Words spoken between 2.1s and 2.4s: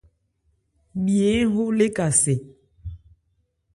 sɛ?